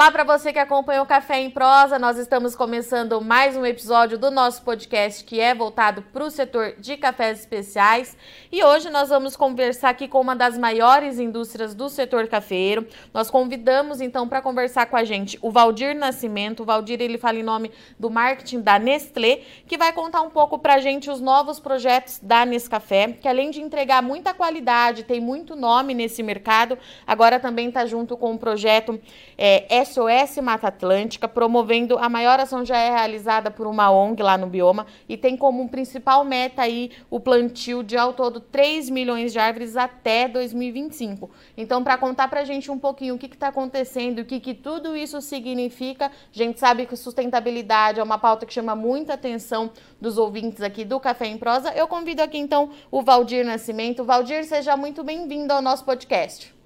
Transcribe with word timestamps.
Olá 0.00 0.10
para 0.10 0.24
você 0.24 0.50
que 0.50 0.58
acompanha 0.58 1.02
o 1.02 1.06
Café 1.06 1.40
em 1.40 1.50
Prosa. 1.50 1.98
Nós 1.98 2.16
estamos 2.16 2.56
começando 2.56 3.20
mais 3.20 3.54
um 3.54 3.66
episódio 3.66 4.16
do 4.16 4.30
nosso 4.30 4.62
podcast 4.62 5.22
que 5.22 5.38
é 5.38 5.54
voltado 5.54 6.00
para 6.00 6.24
o 6.24 6.30
setor 6.30 6.72
de 6.78 6.96
cafés 6.96 7.40
especiais. 7.40 8.16
E 8.50 8.64
hoje 8.64 8.88
nós 8.88 9.10
vamos 9.10 9.36
conversar 9.36 9.90
aqui 9.90 10.08
com 10.08 10.18
uma 10.18 10.34
das 10.34 10.56
maiores 10.56 11.18
indústrias 11.18 11.74
do 11.74 11.90
setor 11.90 12.28
cafeiro. 12.28 12.86
Nós 13.12 13.30
convidamos 13.30 14.00
então 14.00 14.26
para 14.26 14.40
conversar 14.40 14.86
com 14.86 14.96
a 14.96 15.04
gente 15.04 15.38
o 15.42 15.50
Valdir 15.50 15.94
Nascimento. 15.94 16.62
O 16.62 16.64
Valdir 16.64 16.98
ele 17.02 17.18
fala 17.18 17.38
em 17.38 17.42
nome 17.42 17.70
do 17.98 18.08
marketing 18.08 18.62
da 18.62 18.78
Nestlé, 18.78 19.42
que 19.66 19.76
vai 19.76 19.92
contar 19.92 20.22
um 20.22 20.30
pouco 20.30 20.58
para 20.58 20.76
a 20.76 20.80
gente 20.80 21.10
os 21.10 21.20
novos 21.20 21.60
projetos 21.60 22.18
da 22.22 22.46
Nescafé, 22.46 23.08
que 23.20 23.28
além 23.28 23.50
de 23.50 23.60
entregar 23.60 24.02
muita 24.02 24.32
qualidade, 24.32 25.02
tem 25.02 25.20
muito 25.20 25.54
nome 25.54 25.92
nesse 25.92 26.22
mercado, 26.22 26.78
agora 27.06 27.38
também 27.38 27.68
está 27.68 27.84
junto 27.84 28.16
com 28.16 28.32
o 28.32 28.38
projeto 28.38 28.98
é, 29.36 29.66
SOS 29.90 30.38
Mata 30.42 30.68
Atlântica, 30.68 31.26
promovendo 31.26 31.98
a 31.98 32.08
maior 32.08 32.38
ação 32.38 32.64
já 32.64 32.78
é 32.78 32.90
realizada 32.90 33.50
por 33.50 33.66
uma 33.66 33.90
ONG 33.90 34.22
lá 34.22 34.38
no 34.38 34.46
bioma 34.46 34.86
e 35.08 35.16
tem 35.16 35.36
como 35.36 35.68
principal 35.68 36.24
meta 36.24 36.62
aí 36.62 36.92
o 37.10 37.18
plantio 37.18 37.82
de 37.82 37.96
ao 37.96 38.12
todo 38.12 38.38
3 38.40 38.88
milhões 38.90 39.32
de 39.32 39.38
árvores 39.38 39.76
até 39.76 40.28
2025. 40.28 41.30
Então, 41.56 41.82
para 41.82 41.98
contar 41.98 42.28
para 42.28 42.40
a 42.40 42.44
gente 42.44 42.70
um 42.70 42.78
pouquinho 42.78 43.16
o 43.16 43.18
que 43.18 43.26
está 43.26 43.48
acontecendo, 43.48 44.20
o 44.20 44.24
que, 44.24 44.38
que 44.38 44.54
tudo 44.54 44.96
isso 44.96 45.20
significa, 45.20 46.06
a 46.06 46.10
gente 46.32 46.60
sabe 46.60 46.86
que 46.86 46.96
sustentabilidade 46.96 47.98
é 47.98 48.02
uma 48.02 48.18
pauta 48.18 48.46
que 48.46 48.52
chama 48.52 48.76
muita 48.76 49.14
atenção 49.14 49.70
dos 50.00 50.18
ouvintes 50.18 50.62
aqui 50.62 50.84
do 50.84 51.00
Café 51.00 51.26
em 51.26 51.38
Prosa. 51.38 51.72
Eu 51.74 51.88
convido 51.88 52.22
aqui 52.22 52.38
então 52.38 52.70
o 52.90 53.02
Valdir 53.02 53.44
Nascimento. 53.44 54.04
Valdir, 54.04 54.44
seja 54.44 54.76
muito 54.76 55.02
bem-vindo 55.02 55.52
ao 55.52 55.60
nosso 55.60 55.84
podcast. 55.84 56.59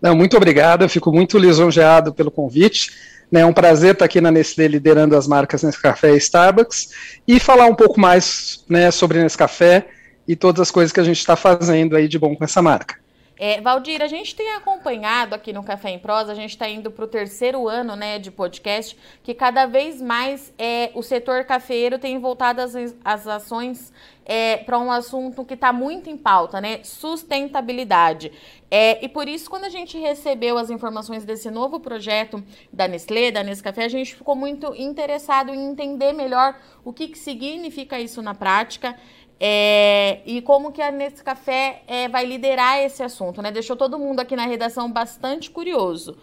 Não, 0.00 0.14
muito 0.14 0.36
obrigado, 0.36 0.82
eu 0.82 0.88
fico 0.88 1.12
muito 1.12 1.38
lisonjeado 1.38 2.12
pelo 2.12 2.30
convite. 2.30 2.90
Né, 3.30 3.40
é 3.40 3.46
um 3.46 3.52
prazer 3.52 3.92
estar 3.92 4.06
aqui 4.06 4.20
na 4.20 4.30
Nestlé 4.30 4.66
liderando 4.68 5.14
as 5.14 5.26
marcas 5.28 5.62
Nescafé 5.62 6.14
e 6.14 6.16
Starbucks 6.16 7.20
e 7.26 7.38
falar 7.38 7.66
um 7.66 7.74
pouco 7.74 8.00
mais 8.00 8.64
né, 8.68 8.90
sobre 8.90 9.22
Nescafé 9.22 9.86
e 10.26 10.34
todas 10.34 10.62
as 10.62 10.70
coisas 10.70 10.92
que 10.92 11.00
a 11.00 11.04
gente 11.04 11.18
está 11.18 11.36
fazendo 11.36 11.94
aí 11.94 12.08
de 12.08 12.18
bom 12.18 12.34
com 12.34 12.44
essa 12.44 12.62
marca. 12.62 12.96
É, 13.40 13.60
Valdir, 13.60 14.02
a 14.02 14.08
gente 14.08 14.34
tem 14.34 14.52
acompanhado 14.56 15.32
aqui 15.32 15.52
no 15.52 15.62
Café 15.62 15.90
em 15.90 15.98
Prosa, 15.98 16.32
a 16.32 16.34
gente 16.34 16.50
está 16.50 16.68
indo 16.68 16.90
para 16.90 17.04
o 17.04 17.08
terceiro 17.08 17.68
ano 17.68 17.94
né, 17.94 18.18
de 18.18 18.32
podcast, 18.32 18.98
que 19.22 19.32
cada 19.32 19.64
vez 19.64 20.02
mais 20.02 20.52
é, 20.58 20.90
o 20.92 21.04
setor 21.04 21.44
cafeiro 21.44 22.00
tem 22.00 22.18
voltado 22.18 22.60
as 23.04 23.26
ações 23.28 23.92
é, 24.28 24.58
para 24.58 24.78
um 24.78 24.92
assunto 24.92 25.42
que 25.42 25.54
está 25.54 25.72
muito 25.72 26.10
em 26.10 26.16
pauta, 26.16 26.60
né? 26.60 26.80
Sustentabilidade. 26.84 28.30
É, 28.70 29.02
e 29.02 29.08
por 29.08 29.26
isso, 29.26 29.48
quando 29.48 29.64
a 29.64 29.70
gente 29.70 29.96
recebeu 29.96 30.58
as 30.58 30.68
informações 30.68 31.24
desse 31.24 31.50
novo 31.50 31.80
projeto 31.80 32.44
da 32.70 32.86
Nestlé, 32.86 33.30
da 33.30 33.42
Nescafé, 33.42 33.86
a 33.86 33.88
gente 33.88 34.14
ficou 34.14 34.36
muito 34.36 34.74
interessado 34.74 35.50
em 35.50 35.70
entender 35.70 36.12
melhor 36.12 36.54
o 36.84 36.92
que, 36.92 37.08
que 37.08 37.18
significa 37.18 37.98
isso 37.98 38.20
na 38.20 38.34
prática. 38.34 38.94
É, 39.40 40.20
e 40.26 40.42
como 40.42 40.72
que 40.72 40.82
a 40.82 40.90
Nescafé 40.90 41.82
é, 41.86 42.08
vai 42.08 42.26
liderar 42.26 42.80
esse 42.80 43.02
assunto, 43.02 43.40
né? 43.40 43.50
Deixou 43.50 43.76
todo 43.76 43.98
mundo 43.98 44.20
aqui 44.20 44.36
na 44.36 44.44
redação 44.44 44.92
bastante 44.92 45.50
curioso. 45.50 46.18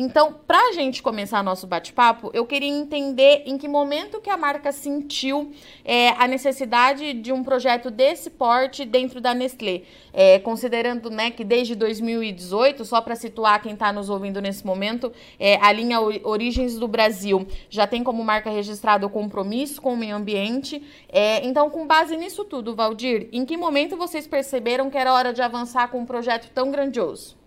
Então, 0.00 0.32
para 0.46 0.68
a 0.68 0.72
gente 0.74 1.02
começar 1.02 1.42
nosso 1.42 1.66
bate-papo, 1.66 2.30
eu 2.32 2.46
queria 2.46 2.68
entender 2.68 3.42
em 3.46 3.58
que 3.58 3.66
momento 3.66 4.20
que 4.20 4.30
a 4.30 4.36
marca 4.36 4.70
sentiu 4.70 5.50
é, 5.84 6.10
a 6.10 6.28
necessidade 6.28 7.12
de 7.14 7.32
um 7.32 7.42
projeto 7.42 7.90
desse 7.90 8.30
porte 8.30 8.84
dentro 8.84 9.20
da 9.20 9.34
Nestlé. 9.34 9.82
É, 10.12 10.38
considerando 10.38 11.10
né, 11.10 11.32
que 11.32 11.42
desde 11.42 11.74
2018, 11.74 12.84
só 12.84 13.00
para 13.00 13.16
situar 13.16 13.60
quem 13.60 13.72
está 13.72 13.92
nos 13.92 14.08
ouvindo 14.08 14.40
nesse 14.40 14.64
momento, 14.64 15.12
é, 15.36 15.56
a 15.56 15.72
linha 15.72 16.00
Origens 16.00 16.78
do 16.78 16.86
Brasil 16.86 17.44
já 17.68 17.84
tem 17.84 18.04
como 18.04 18.22
marca 18.22 18.50
registrada 18.50 19.04
o 19.04 19.10
compromisso 19.10 19.82
com 19.82 19.94
o 19.94 19.96
meio 19.96 20.14
ambiente. 20.14 20.80
É, 21.08 21.44
então, 21.44 21.68
com 21.70 21.84
base 21.88 22.16
nisso 22.16 22.44
tudo, 22.44 22.72
Valdir, 22.72 23.28
em 23.32 23.44
que 23.44 23.56
momento 23.56 23.96
vocês 23.96 24.28
perceberam 24.28 24.90
que 24.90 24.96
era 24.96 25.12
hora 25.12 25.32
de 25.32 25.42
avançar 25.42 25.88
com 25.88 25.98
um 25.98 26.06
projeto 26.06 26.48
tão 26.54 26.70
grandioso? 26.70 27.37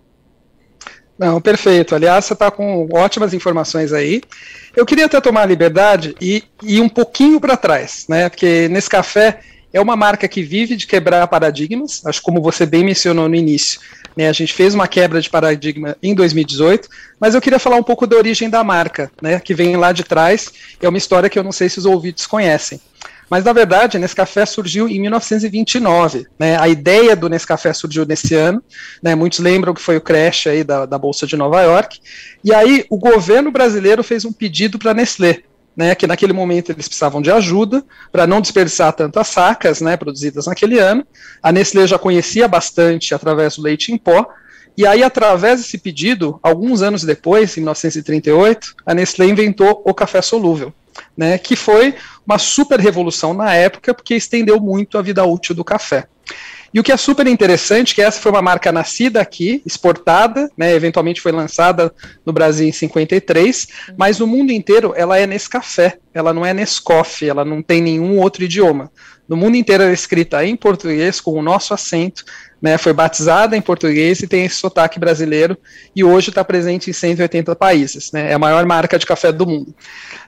Não, 1.21 1.39
perfeito. 1.39 1.93
Aliás, 1.93 2.25
você 2.25 2.33
está 2.33 2.49
com 2.49 2.89
ótimas 2.91 3.31
informações 3.31 3.93
aí. 3.93 4.23
Eu 4.75 4.87
queria 4.87 5.05
até 5.05 5.21
tomar 5.21 5.43
a 5.43 5.45
liberdade 5.45 6.15
e 6.19 6.43
ir 6.63 6.81
um 6.81 6.89
pouquinho 6.89 7.39
para 7.39 7.55
trás, 7.55 8.07
né? 8.09 8.27
Porque 8.27 8.67
nesse 8.69 8.89
café 8.89 9.39
é 9.71 9.79
uma 9.79 9.95
marca 9.95 10.27
que 10.27 10.41
vive 10.41 10.75
de 10.75 10.87
quebrar 10.87 11.27
paradigmas, 11.27 12.03
acho 12.07 12.23
como 12.23 12.41
você 12.41 12.65
bem 12.65 12.83
mencionou 12.83 13.29
no 13.29 13.35
início. 13.35 13.79
Né, 14.17 14.27
a 14.27 14.33
gente 14.33 14.51
fez 14.51 14.73
uma 14.73 14.87
quebra 14.87 15.21
de 15.21 15.29
paradigma 15.29 15.95
em 16.03 16.13
2018, 16.13 16.89
mas 17.19 17.33
eu 17.33 17.39
queria 17.39 17.59
falar 17.59 17.77
um 17.77 17.83
pouco 17.83 18.05
da 18.05 18.17
origem 18.17 18.49
da 18.49 18.61
marca, 18.61 19.09
né, 19.21 19.39
que 19.39 19.53
vem 19.53 19.77
lá 19.77 19.93
de 19.93 20.03
trás. 20.03 20.51
É 20.81 20.89
uma 20.89 20.97
história 20.97 21.29
que 21.29 21.39
eu 21.39 21.43
não 21.43 21.51
sei 21.51 21.69
se 21.69 21.77
os 21.77 21.85
ouvintes 21.85 22.25
conhecem. 22.25 22.81
Mas, 23.31 23.45
na 23.45 23.53
verdade, 23.53 23.97
Nescafé 23.97 24.45
surgiu 24.45 24.89
em 24.89 24.99
1929. 24.99 26.27
Né? 26.37 26.59
A 26.59 26.67
ideia 26.67 27.15
do 27.15 27.29
Nescafé 27.29 27.71
surgiu 27.71 28.05
nesse 28.05 28.35
ano. 28.35 28.61
Né? 29.01 29.15
Muitos 29.15 29.39
lembram 29.39 29.73
que 29.73 29.79
foi 29.79 29.95
o 29.95 30.01
crash 30.01 30.47
aí 30.47 30.65
da, 30.65 30.85
da 30.85 30.97
Bolsa 30.97 31.25
de 31.25 31.37
Nova 31.37 31.61
York. 31.61 32.01
E 32.43 32.53
aí 32.53 32.85
o 32.89 32.97
governo 32.97 33.49
brasileiro 33.49 34.03
fez 34.03 34.25
um 34.25 34.33
pedido 34.33 34.77
para 34.77 34.91
a 34.91 34.93
Nestlé, 34.93 35.43
né, 35.77 35.95
que 35.95 36.05
naquele 36.05 36.33
momento 36.33 36.73
eles 36.73 36.89
precisavam 36.89 37.21
de 37.21 37.31
ajuda 37.31 37.81
para 38.11 38.27
não 38.27 38.41
desperdiçar 38.41 38.91
tantas 38.91 39.29
sacas 39.29 39.79
né, 39.79 39.95
produzidas 39.95 40.47
naquele 40.47 40.77
ano. 40.77 41.07
A 41.41 41.53
Nestlé 41.53 41.87
já 41.87 41.97
conhecia 41.97 42.49
bastante 42.49 43.15
através 43.15 43.55
do 43.55 43.61
leite 43.61 43.93
em 43.93 43.97
pó, 43.97 44.27
e 44.77 44.85
aí, 44.85 45.03
através 45.03 45.61
desse 45.61 45.77
pedido, 45.77 46.39
alguns 46.41 46.81
anos 46.81 47.03
depois, 47.03 47.55
em 47.57 47.61
1938, 47.61 48.75
a 48.85 48.93
Nestlé 48.93 49.27
inventou 49.27 49.81
o 49.85 49.93
café 49.93 50.21
solúvel 50.21 50.73
né, 51.15 51.37
que 51.37 51.55
foi 51.55 51.95
uma 52.25 52.37
super 52.37 52.79
revolução 52.79 53.33
na 53.33 53.53
época, 53.53 53.93
porque 53.93 54.15
estendeu 54.15 54.59
muito 54.59 54.97
a 54.97 55.01
vida 55.01 55.23
útil 55.23 55.55
do 55.55 55.63
café. 55.63 56.07
E 56.73 56.79
o 56.79 56.83
que 56.83 56.91
é 56.91 56.97
super 56.97 57.27
interessante, 57.27 57.93
que 57.93 58.01
essa 58.01 58.21
foi 58.21 58.31
uma 58.31 58.41
marca 58.41 58.71
nascida 58.71 59.19
aqui, 59.19 59.61
exportada, 59.65 60.49
né, 60.57 60.73
eventualmente 60.73 61.19
foi 61.19 61.31
lançada 61.31 61.93
no 62.25 62.31
Brasil 62.31 62.67
em 62.67 62.71
53, 62.71 63.67
mas 63.97 64.19
no 64.19 64.27
mundo 64.27 64.51
inteiro 64.51 64.93
ela 64.95 65.17
é 65.17 65.27
Nescafé, 65.27 65.97
ela 66.13 66.33
não 66.33 66.45
é 66.45 66.53
Nescoff, 66.53 67.27
ela 67.27 67.43
não 67.43 67.61
tem 67.61 67.81
nenhum 67.81 68.19
outro 68.19 68.43
idioma. 68.43 68.89
No 69.27 69.35
mundo 69.35 69.55
inteiro 69.55 69.83
ela 69.83 69.91
é 69.91 69.93
escrita 69.93 70.45
em 70.45 70.55
português, 70.55 71.19
com 71.19 71.33
o 71.33 71.41
nosso 71.41 71.73
acento, 71.73 72.23
né, 72.61 72.77
foi 72.77 72.93
batizada 72.93 73.57
em 73.57 73.61
português 73.61 74.21
e 74.21 74.27
tem 74.27 74.45
esse 74.45 74.55
sotaque 74.55 74.97
brasileiro, 74.97 75.57
e 75.93 76.05
hoje 76.05 76.29
está 76.29 76.43
presente 76.43 76.89
em 76.89 76.93
180 76.93 77.53
países, 77.53 78.13
né, 78.13 78.31
é 78.31 78.33
a 78.33 78.39
maior 78.39 78.65
marca 78.65 78.97
de 78.97 79.05
café 79.05 79.29
do 79.29 79.45
mundo. 79.45 79.75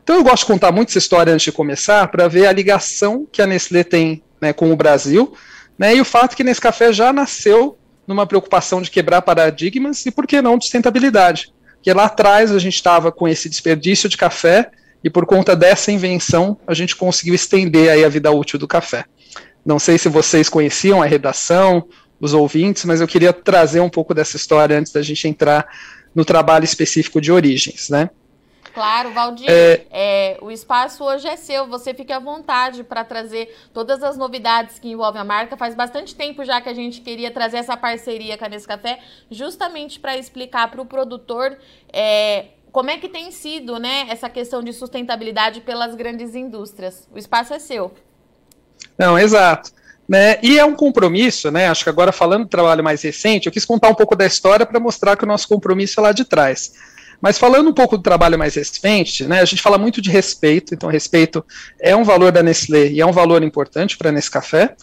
Então 0.03 0.17
eu 0.17 0.23
gosto 0.23 0.39
de 0.39 0.47
contar 0.47 0.73
muito 0.73 0.89
essa 0.89 0.97
história 0.97 1.31
antes 1.31 1.45
de 1.45 1.51
começar, 1.53 2.05
para 2.09 2.27
ver 2.27 2.47
a 2.47 2.51
ligação 2.51 3.25
que 3.31 3.41
a 3.41 3.47
Nestlé 3.47 3.85
tem 3.85 4.21
né, 4.41 4.51
com 4.51 4.69
o 4.73 4.75
Brasil, 4.75 5.33
né, 5.77 5.95
e 5.95 6.01
o 6.01 6.05
fato 6.05 6.35
que 6.35 6.43
nesse 6.43 6.61
café 6.61 6.93
já 6.93 7.11
nasceu 7.11 7.77
numa 8.07 8.27
preocupação 8.27 8.81
de 8.81 8.91
quebrar 8.91 9.21
paradigmas 9.21 10.05
e, 10.05 10.11
por 10.11 10.27
que 10.27 10.41
não, 10.41 10.57
de 10.57 10.65
sustentabilidade. 10.65 11.53
Porque 11.75 11.93
lá 11.93 12.05
atrás 12.05 12.51
a 12.51 12.59
gente 12.59 12.75
estava 12.75 13.11
com 13.11 13.27
esse 13.27 13.49
desperdício 13.49 14.07
de 14.07 14.17
café 14.17 14.71
e, 15.03 15.09
por 15.09 15.25
conta 15.25 15.55
dessa 15.55 15.91
invenção, 15.91 16.57
a 16.65 16.73
gente 16.73 16.95
conseguiu 16.95 17.33
estender 17.33 17.89
aí 17.89 18.05
a 18.05 18.09
vida 18.09 18.31
útil 18.31 18.57
do 18.57 18.67
café. 18.67 19.05
Não 19.65 19.79
sei 19.79 19.97
se 19.97 20.09
vocês 20.09 20.49
conheciam 20.49 21.01
a 21.01 21.05
redação, 21.05 21.87
os 22.19 22.33
ouvintes, 22.33 22.85
mas 22.85 23.01
eu 23.01 23.07
queria 23.07 23.33
trazer 23.33 23.79
um 23.79 23.89
pouco 23.89 24.13
dessa 24.13 24.37
história 24.37 24.77
antes 24.77 24.91
da 24.91 25.01
gente 25.01 25.27
entrar 25.27 25.67
no 26.15 26.23
trabalho 26.23 26.63
específico 26.63 27.19
de 27.19 27.31
origens, 27.31 27.89
né? 27.89 28.09
Claro, 28.73 29.11
Valdir, 29.11 29.49
é... 29.49 29.85
É, 29.91 30.37
o 30.41 30.49
espaço 30.49 31.03
hoje 31.03 31.27
é 31.27 31.35
seu, 31.35 31.67
você 31.67 31.93
fique 31.93 32.11
à 32.11 32.17
vontade 32.17 32.83
para 32.83 33.03
trazer 33.03 33.55
todas 33.71 34.01
as 34.01 34.17
novidades 34.17 34.79
que 34.79 34.89
envolvem 34.89 35.21
a 35.21 35.23
marca. 35.23 35.55
Faz 35.55 35.75
bastante 35.75 36.15
tempo 36.15 36.43
já 36.43 36.59
que 36.59 36.69
a 36.69 36.73
gente 36.73 37.01
queria 37.01 37.29
trazer 37.29 37.57
essa 37.57 37.77
parceria 37.77 38.35
com 38.35 38.45
a 38.45 38.49
Nescafé, 38.49 38.99
justamente 39.29 39.99
para 39.99 40.17
explicar 40.17 40.71
para 40.71 40.81
o 40.81 40.85
produtor 40.85 41.55
é, 41.91 42.47
como 42.71 42.89
é 42.89 42.97
que 42.97 43.07
tem 43.07 43.29
sido 43.31 43.77
né, 43.77 44.07
essa 44.09 44.27
questão 44.27 44.63
de 44.63 44.73
sustentabilidade 44.73 45.61
pelas 45.61 45.93
grandes 45.93 46.33
indústrias. 46.33 47.07
O 47.13 47.19
espaço 47.19 47.53
é 47.53 47.59
seu. 47.59 47.93
Não, 48.97 49.19
exato. 49.19 49.71
Né, 50.09 50.39
e 50.41 50.57
é 50.57 50.65
um 50.65 50.75
compromisso, 50.75 51.49
né? 51.51 51.67
Acho 51.67 51.83
que 51.83 51.89
agora 51.89 52.11
falando 52.11 52.43
do 52.43 52.49
trabalho 52.49 52.83
mais 52.83 53.01
recente, 53.03 53.45
eu 53.45 53.53
quis 53.53 53.63
contar 53.63 53.89
um 53.89 53.95
pouco 53.95 54.15
da 54.15 54.25
história 54.25 54.65
para 54.65 54.79
mostrar 54.79 55.15
que 55.15 55.23
o 55.23 55.27
nosso 55.27 55.47
compromisso 55.47 55.99
é 55.99 56.03
lá 56.03 56.11
de 56.11 56.25
trás. 56.25 56.73
Mas 57.23 57.37
falando 57.37 57.69
um 57.69 57.73
pouco 57.73 57.95
do 57.95 58.03
trabalho 58.03 58.37
mais 58.37 58.55
recente, 58.55 59.23
né, 59.25 59.39
a 59.39 59.45
gente 59.45 59.61
fala 59.61 59.77
muito 59.77 60.01
de 60.01 60.09
respeito, 60.09 60.73
então 60.73 60.89
respeito 60.89 61.41
é 61.79 61.95
um 61.95 62.03
valor 62.03 62.33
da 62.33 62.43
Nestlé 62.43 62.87
e 62.87 62.99
é 62.99 63.05
um 63.05 63.13
valor 63.13 63.41
importante 63.43 63.97
para 63.97 64.11
Nescafé. 64.11 64.75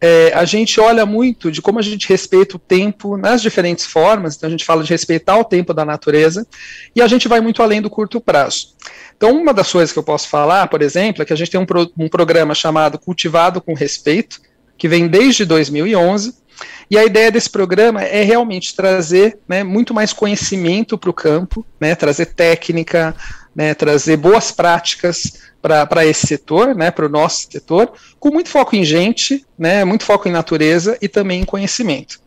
É, 0.00 0.32
a 0.32 0.44
gente 0.44 0.80
olha 0.80 1.04
muito 1.04 1.50
de 1.50 1.60
como 1.60 1.80
a 1.80 1.82
gente 1.82 2.08
respeita 2.08 2.54
o 2.54 2.60
tempo 2.60 3.16
nas 3.16 3.42
diferentes 3.42 3.86
formas, 3.86 4.36
então 4.36 4.46
a 4.46 4.50
gente 4.50 4.64
fala 4.64 4.84
de 4.84 4.90
respeitar 4.90 5.36
o 5.36 5.44
tempo 5.44 5.74
da 5.74 5.84
natureza, 5.84 6.46
e 6.94 7.02
a 7.02 7.08
gente 7.08 7.26
vai 7.26 7.40
muito 7.40 7.60
além 7.60 7.82
do 7.82 7.90
curto 7.90 8.20
prazo. 8.20 8.68
Então, 9.16 9.36
uma 9.36 9.52
das 9.52 9.72
coisas 9.72 9.92
que 9.92 9.98
eu 9.98 10.04
posso 10.04 10.28
falar, 10.28 10.68
por 10.68 10.82
exemplo, 10.82 11.22
é 11.22 11.26
que 11.26 11.32
a 11.32 11.36
gente 11.36 11.50
tem 11.50 11.60
um, 11.60 11.66
pro, 11.66 11.90
um 11.98 12.08
programa 12.08 12.54
chamado 12.54 13.00
Cultivado 13.00 13.60
com 13.60 13.74
Respeito, 13.74 14.40
que 14.78 14.86
vem 14.86 15.08
desde 15.08 15.44
2011, 15.44 16.34
E 16.90 16.98
a 16.98 17.04
ideia 17.04 17.30
desse 17.30 17.48
programa 17.48 18.02
é 18.02 18.22
realmente 18.22 18.74
trazer 18.74 19.38
né, 19.48 19.62
muito 19.62 19.94
mais 19.94 20.12
conhecimento 20.12 20.98
para 20.98 21.10
o 21.10 21.14
campo, 21.14 21.64
né, 21.80 21.94
trazer 21.94 22.26
técnica, 22.26 23.14
né, 23.54 23.74
trazer 23.74 24.16
boas 24.16 24.50
práticas 24.50 25.50
para 25.62 26.06
esse 26.06 26.26
setor, 26.26 26.74
né, 26.74 26.90
para 26.90 27.06
o 27.06 27.08
nosso 27.08 27.46
setor, 27.50 27.92
com 28.18 28.30
muito 28.30 28.48
foco 28.48 28.74
em 28.74 28.84
gente, 28.84 29.44
né, 29.58 29.84
muito 29.84 30.04
foco 30.04 30.28
em 30.28 30.32
natureza 30.32 30.96
e 31.00 31.08
também 31.08 31.42
em 31.42 31.44
conhecimento. 31.44 32.20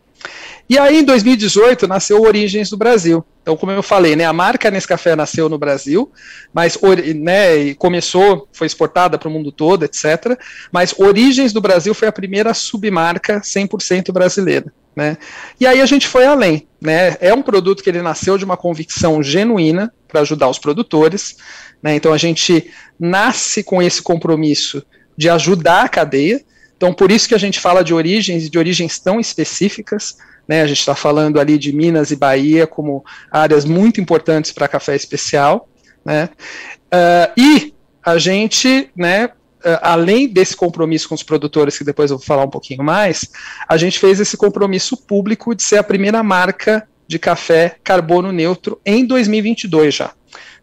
E 0.68 0.78
aí, 0.78 1.00
em 1.00 1.04
2018, 1.04 1.86
nasceu 1.86 2.22
Origens 2.22 2.70
do 2.70 2.76
Brasil. 2.76 3.24
Então, 3.42 3.56
como 3.56 3.72
eu 3.72 3.82
falei, 3.82 4.16
né, 4.16 4.24
a 4.24 4.32
marca 4.32 4.70
Nescafé 4.70 5.14
nasceu 5.14 5.48
no 5.50 5.58
Brasil, 5.58 6.10
mas 6.52 6.78
né, 7.16 7.74
começou, 7.74 8.48
foi 8.52 8.66
exportada 8.66 9.18
para 9.18 9.28
o 9.28 9.30
mundo 9.30 9.52
todo, 9.52 9.84
etc. 9.84 10.38
Mas 10.72 10.94
Origens 10.98 11.52
do 11.52 11.60
Brasil 11.60 11.92
foi 11.92 12.08
a 12.08 12.12
primeira 12.12 12.54
submarca 12.54 13.40
100% 13.40 14.10
brasileira. 14.12 14.72
Né? 14.96 15.18
E 15.60 15.66
aí 15.66 15.80
a 15.80 15.86
gente 15.86 16.06
foi 16.06 16.24
além. 16.24 16.66
Né? 16.80 17.16
É 17.20 17.34
um 17.34 17.42
produto 17.42 17.82
que 17.82 17.90
ele 17.90 18.00
nasceu 18.00 18.38
de 18.38 18.44
uma 18.44 18.56
convicção 18.56 19.22
genuína 19.22 19.92
para 20.08 20.20
ajudar 20.20 20.48
os 20.48 20.58
produtores. 20.58 21.36
Né? 21.82 21.96
Então 21.96 22.12
a 22.12 22.18
gente 22.18 22.70
nasce 22.98 23.62
com 23.62 23.82
esse 23.82 24.00
compromisso 24.00 24.82
de 25.16 25.28
ajudar 25.28 25.84
a 25.84 25.88
cadeia. 25.88 26.40
Então 26.76 26.92
por 26.92 27.10
isso 27.10 27.28
que 27.28 27.34
a 27.34 27.38
gente 27.38 27.60
fala 27.60 27.82
de 27.82 27.94
origens, 27.94 28.48
de 28.48 28.58
origens 28.58 28.98
tão 28.98 29.20
específicas. 29.20 30.16
Né, 30.46 30.60
a 30.60 30.66
gente 30.66 30.80
está 30.80 30.94
falando 30.94 31.40
ali 31.40 31.56
de 31.56 31.72
Minas 31.72 32.10
e 32.10 32.16
Bahia 32.16 32.66
como 32.66 33.02
áreas 33.30 33.64
muito 33.64 33.98
importantes 33.98 34.52
para 34.52 34.68
café 34.68 34.94
especial. 34.94 35.68
Né, 36.04 36.28
uh, 36.92 37.32
e 37.40 37.72
a 38.04 38.18
gente, 38.18 38.90
né, 38.94 39.26
uh, 39.26 39.80
além 39.80 40.28
desse 40.28 40.54
compromisso 40.54 41.08
com 41.08 41.14
os 41.14 41.22
produtores, 41.22 41.78
que 41.78 41.84
depois 41.84 42.10
eu 42.10 42.18
vou 42.18 42.26
falar 42.26 42.44
um 42.44 42.50
pouquinho 42.50 42.84
mais, 42.84 43.30
a 43.66 43.78
gente 43.78 43.98
fez 43.98 44.20
esse 44.20 44.36
compromisso 44.36 44.96
público 44.96 45.54
de 45.54 45.62
ser 45.62 45.78
a 45.78 45.82
primeira 45.82 46.22
marca 46.22 46.86
de 47.06 47.18
café 47.18 47.76
carbono 47.82 48.30
neutro 48.30 48.80
em 48.84 49.06
2022 49.06 49.94
já. 49.94 50.12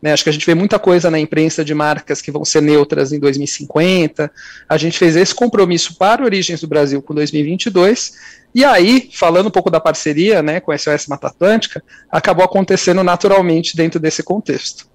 Né, 0.02 0.14
acho 0.14 0.24
que 0.24 0.30
a 0.32 0.34
gente 0.34 0.46
vê 0.46 0.56
muita 0.56 0.80
coisa 0.80 1.12
na 1.12 1.20
imprensa 1.20 1.64
de 1.64 1.76
marcas 1.76 2.22
que 2.22 2.32
vão 2.32 2.44
ser 2.44 2.62
neutras 2.62 3.14
em 3.14 3.20
2050. 3.20 4.32
A 4.68 4.78
gente 4.78 4.98
fez 4.98 5.16
esse 5.16 5.36
compromisso 5.36 5.96
para 5.96 6.24
Origens 6.24 6.60
do 6.60 6.68
Brasil 6.68 7.02
com 7.04 7.14
2022 7.14 8.14
e 8.54 8.66
aí, 8.66 9.10
falando 9.14 9.48
um 9.48 9.52
pouco 9.52 9.70
da 9.70 9.80
parceria 9.80 10.42
né, 10.42 10.60
com 10.60 10.72
a 10.72 10.78
SOS 10.78 11.08
Mata 11.08 11.28
Atlântica, 11.28 11.84
acabou 12.10 12.44
acontecendo 12.44 13.04
naturalmente 13.04 13.78
dentro 13.78 14.00
desse 14.00 14.24
contexto. 14.24 14.90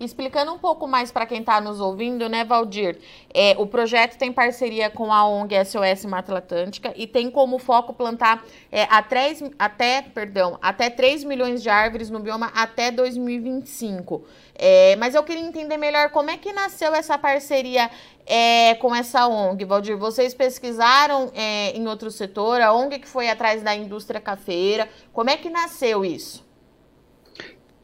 Explicando 0.00 0.52
um 0.52 0.58
pouco 0.58 0.86
mais 0.86 1.10
para 1.10 1.26
quem 1.26 1.40
está 1.40 1.60
nos 1.60 1.80
ouvindo, 1.80 2.28
né, 2.28 2.44
Valdir? 2.44 2.98
É, 3.34 3.56
o 3.58 3.66
projeto 3.66 4.16
tem 4.16 4.32
parceria 4.32 4.88
com 4.88 5.12
a 5.12 5.26
ONG 5.26 5.56
SOS 5.64 6.04
Mata 6.04 6.38
Atlântica 6.38 6.92
e 6.94 7.04
tem 7.04 7.28
como 7.28 7.58
foco 7.58 7.92
plantar 7.92 8.44
é, 8.70 8.84
a 8.84 9.02
3, 9.02 9.50
até, 9.58 10.02
perdão, 10.02 10.56
até 10.62 10.88
3 10.88 11.24
milhões 11.24 11.64
de 11.64 11.68
árvores 11.68 12.10
no 12.10 12.20
bioma 12.20 12.52
até 12.54 12.92
2025. 12.92 14.24
É, 14.54 14.94
mas 14.96 15.16
eu 15.16 15.24
queria 15.24 15.42
entender 15.42 15.76
melhor 15.76 16.10
como 16.10 16.30
é 16.30 16.36
que 16.36 16.52
nasceu 16.52 16.94
essa 16.94 17.18
parceria 17.18 17.90
é, 18.24 18.76
com 18.76 18.94
essa 18.94 19.26
ONG, 19.26 19.64
Valdir? 19.64 19.96
Vocês 19.96 20.32
pesquisaram 20.32 21.32
é, 21.34 21.76
em 21.76 21.88
outro 21.88 22.08
setor? 22.12 22.60
A 22.60 22.72
ONG 22.72 23.00
que 23.00 23.08
foi 23.08 23.28
atrás 23.28 23.62
da 23.62 23.74
indústria 23.74 24.20
cafeira? 24.20 24.88
Como 25.12 25.28
é 25.28 25.36
que 25.36 25.50
nasceu 25.50 26.04
isso? 26.04 26.47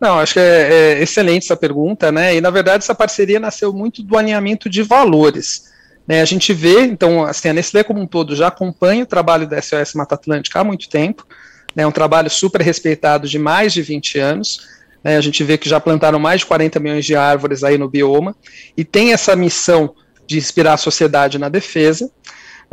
Não, 0.01 0.19
acho 0.19 0.35
que 0.35 0.41
é, 0.41 0.73
é, 0.73 1.03
excelente 1.03 1.45
essa 1.45 1.57
pergunta, 1.57 2.11
né? 2.11 2.35
E 2.35 2.41
na 2.41 2.51
verdade 2.51 2.85
essa 2.85 2.95
parceria 2.95 3.41
nasceu 3.41 3.73
muito 3.73 4.03
do 4.03 4.17
alinhamento 4.17 4.69
de 4.69 4.83
valores. 4.83 5.73
Né? 6.07 6.21
A 6.21 6.25
gente 6.25 6.53
vê, 6.53 6.83
então, 6.83 7.25
assim, 7.25 7.49
a 7.49 7.53
Nestlé 7.53 7.83
como 7.83 8.01
um 8.01 8.07
todo 8.07 8.37
já 8.37 8.49
acompanha 8.49 9.05
o 9.05 9.07
trabalho 9.07 9.47
da 9.47 9.61
SOS 9.61 9.95
Mata 9.95 10.15
Atlântica 10.15 10.61
há 10.61 10.65
muito 10.65 10.89
tempo, 10.89 11.27
é 11.31 11.81
né? 11.81 11.87
um 11.87 11.93
trabalho 11.93 12.29
super 12.29 12.61
respeitado 12.61 13.29
de 13.29 13.39
mais 13.39 13.73
de 13.73 13.83
20 13.83 14.19
anos. 14.19 14.61
Né? 15.03 15.17
A 15.17 15.21
gente 15.21 15.43
vê 15.43 15.57
que 15.57 15.69
já 15.69 15.81
plantaram 15.81 16.19
mais 16.19 16.41
de 16.41 16.47
40 16.47 16.79
milhões 16.81 17.05
de 17.05 17.17
árvores 17.17 17.65
aí 17.65 17.79
no 17.79 17.89
bioma 17.89 18.37
e 18.77 18.85
tem 18.85 19.13
essa 19.13 19.35
missão 19.35 19.95
de 20.27 20.39
inspirar 20.39 20.75
a 20.75 20.79
sociedade 20.79 21.39
na 21.39 21.49
defesa. 21.49 22.11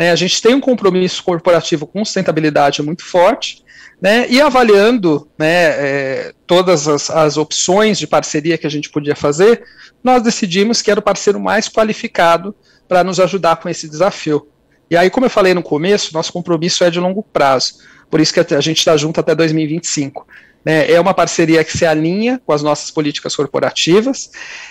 Né? 0.01 0.09
A 0.09 0.15
gente 0.15 0.41
tem 0.41 0.55
um 0.55 0.59
compromisso 0.59 1.23
corporativo 1.23 1.85
com 1.85 2.03
sustentabilidade 2.03 2.81
muito 2.81 3.05
forte 3.05 3.63
né, 4.01 4.27
e 4.27 4.41
avaliando 4.41 5.29
né, 5.37 5.47
é, 5.47 6.33
todas 6.47 6.87
as, 6.87 7.11
as, 7.11 7.37
opções 7.37 7.99
de 7.99 8.07
parceria 8.07 8.57
que 8.57 8.65
a 8.65 8.69
gente 8.69 8.89
podia 8.89 9.15
fazer, 9.15 9.63
nós 10.03 10.23
decidimos 10.23 10.81
que 10.81 10.89
era 10.89 10.99
o 10.99 11.03
parceiro 11.03 11.39
mais 11.39 11.69
qualificado 11.69 12.55
para 12.87 13.03
nos 13.03 13.19
ajudar 13.19 13.57
com 13.57 13.69
esse 13.69 13.87
desafio. 13.87 14.47
E 14.89 14.97
aí, 14.97 15.07
como 15.11 15.27
eu 15.27 15.29
falei 15.29 15.53
no 15.53 15.61
começo, 15.61 16.15
nosso 16.15 16.33
compromisso 16.33 16.83
é 16.83 16.89
de 16.89 16.99
longo 16.99 17.21
prazo, 17.21 17.75
por 18.09 18.19
isso 18.19 18.33
que 18.33 18.39
a 18.39 18.59
gente 18.59 18.79
está 18.79 18.97
junto 18.97 19.19
até 19.19 19.35
2025. 19.35 20.25
Né, 20.63 20.91
é 20.91 20.99
uma 20.99 21.13
parceria 21.13 21.63
que 21.63 21.75
se 21.75 21.85
alinha 21.85 22.39
com 22.45 22.53
as 22.53 22.61
nossas 22.61 22.91
políticas 22.91 23.35
corporativas, 23.35 24.29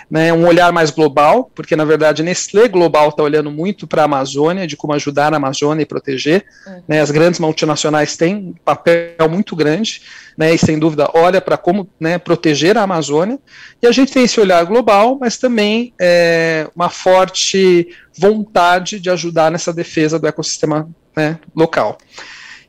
né, 0.08 0.32
um 0.32 0.46
olhar 0.46 0.72
mais 0.72 0.90
global, 0.90 1.50
porque 1.52 1.74
na 1.74 1.84
verdade 1.84 2.22
Nestlé 2.22 2.68
Global 2.68 3.08
está 3.08 3.24
olhando 3.24 3.50
muito 3.50 3.88
para 3.88 4.02
a 4.02 4.04
Amazônia, 4.04 4.68
de 4.68 4.76
como 4.76 4.92
ajudar 4.92 5.34
a 5.34 5.36
Amazônia 5.36 5.82
e 5.82 5.86
proteger. 5.86 6.44
Uhum. 6.64 6.82
Né, 6.86 7.00
as 7.00 7.10
grandes 7.10 7.40
multinacionais 7.40 8.16
têm 8.16 8.36
um 8.36 8.54
papel 8.64 9.28
muito 9.28 9.56
grande, 9.56 10.02
né, 10.38 10.54
e 10.54 10.58
sem 10.58 10.78
dúvida 10.78 11.10
olha 11.12 11.40
para 11.40 11.56
como 11.56 11.88
né, 11.98 12.18
proteger 12.18 12.78
a 12.78 12.82
Amazônia. 12.82 13.38
E 13.82 13.86
a 13.86 13.92
gente 13.92 14.12
tem 14.12 14.24
esse 14.24 14.40
olhar 14.40 14.64
global, 14.64 15.18
mas 15.20 15.38
também 15.38 15.92
é, 16.00 16.68
uma 16.74 16.88
forte 16.88 17.88
vontade 18.16 19.00
de 19.00 19.10
ajudar 19.10 19.50
nessa 19.50 19.72
defesa 19.72 20.18
do 20.18 20.26
ecossistema 20.26 20.88
né, 21.16 21.38
local. 21.54 21.98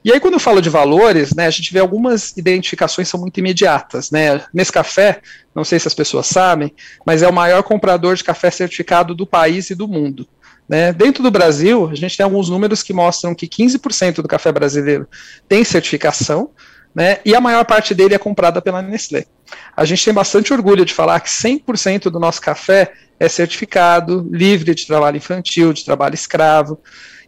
E 0.04 0.12
aí, 0.12 0.20
quando 0.20 0.34
eu 0.34 0.40
falo 0.40 0.62
de 0.62 0.70
valores, 0.70 1.36
né, 1.36 1.46
a 1.46 1.52
gente 1.52 1.72
vê 1.72 1.80
algumas 1.80 2.36
identificações 2.36 3.08
são 3.08 3.20
muito 3.20 3.40
imediatas. 3.40 4.10
Né? 4.10 4.42
Nesse 4.54 4.72
café, 4.72 5.22
não 5.54 5.64
sei 5.64 5.80
se 5.80 5.88
as 5.88 5.94
pessoas 5.94 6.26
sabem, 6.26 6.74
mas 7.06 7.22
é 7.22 7.28
o 7.28 7.34
maior 7.34 7.62
comprador 7.62 8.16
de 8.16 8.24
café 8.24 8.50
certificado 8.50 9.14
do 9.14 9.28
país 9.28 9.70
e 9.70 9.76
do 9.76 9.88
mundo. 9.88 10.28
Né? 10.68 10.92
Dentro 10.92 11.22
do 11.22 11.30
Brasil, 11.30 11.90
a 11.92 11.96
gente 11.96 12.18
tem 12.18 12.24
alguns 12.24 12.50
números 12.50 12.82
que 12.82 12.94
mostram 12.94 13.36
que 13.36 13.48
15% 13.48 14.22
do 14.22 14.28
café 14.28 14.52
brasileiro 14.52 15.08
tem 15.48 15.64
certificação, 15.64 16.50
né, 16.94 17.20
e 17.24 17.34
a 17.34 17.40
maior 17.40 17.64
parte 17.64 17.96
dele 17.96 18.14
é 18.14 18.18
comprada 18.18 18.62
pela 18.62 18.82
Nestlé. 18.82 19.26
A 19.76 19.86
gente 19.86 20.04
tem 20.04 20.14
bastante 20.14 20.52
orgulho 20.52 20.84
de 20.84 20.94
falar 20.94 21.22
que 21.22 21.30
100% 21.30 22.10
do 22.10 22.20
nosso 22.20 22.42
café 22.42 22.92
é 23.18 23.30
certificado, 23.30 24.28
livre 24.30 24.76
de 24.76 24.86
trabalho 24.86 25.16
infantil, 25.16 25.72
de 25.72 25.86
trabalho 25.86 26.16
escravo 26.16 26.80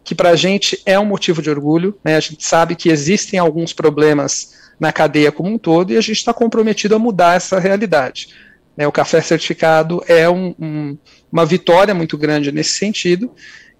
que 0.04 0.14
para 0.14 0.30
a 0.30 0.36
gente 0.36 0.80
é 0.84 1.00
um 1.00 1.06
motivo 1.06 1.40
de 1.40 1.50
orgulho. 1.50 1.98
Né? 2.04 2.16
A 2.16 2.20
gente 2.20 2.44
sabe 2.44 2.76
que 2.76 2.90
existem 2.90 3.40
alguns 3.40 3.72
problemas 3.72 4.52
na 4.78 4.92
cadeia 4.92 5.32
como 5.32 5.48
um 5.48 5.58
todo 5.58 5.92
e 5.92 5.96
a 5.96 6.00
gente 6.00 6.18
está 6.18 6.34
comprometido 6.34 6.94
a 6.94 6.98
mudar 6.98 7.36
essa 7.36 7.58
realidade. 7.58 8.28
Né? 8.76 8.86
O 8.86 8.92
café 8.92 9.20
certificado 9.20 10.02
é 10.06 10.28
um, 10.28 10.54
um, 10.60 10.98
uma 11.32 11.46
vitória 11.46 11.94
muito 11.94 12.18
grande 12.18 12.52
nesse 12.52 12.74
sentido. 12.74 13.30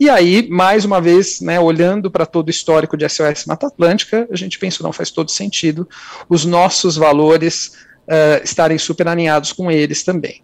E 0.01 0.09
aí, 0.09 0.49
mais 0.49 0.85
uma 0.85 1.01
vez, 1.01 1.41
né, 1.41 1.61
olhando 1.61 2.11
para 2.11 2.27
todo 2.27 2.49
o 2.49 2.51
histórico 2.51 2.97
de 2.97 3.09
SOS 3.09 3.45
Mata 3.47 3.69
Atlântica, 3.69 4.27
a 4.31 4.37
gente 4.37 4.59
pensa, 4.59 4.83
não 4.83 4.93
faz 4.93 5.11
todo 5.11 5.31
sentido 5.31 5.89
os 6.29 6.45
nossos 6.45 6.97
valores 6.97 7.73
uh, 8.09 8.43
estarem 8.43 8.77
super 8.77 9.07
alinhados 9.07 9.53
com 9.53 9.71
eles 9.71 10.03
também. 10.03 10.43